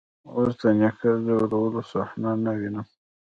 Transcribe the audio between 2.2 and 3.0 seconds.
نه وينم.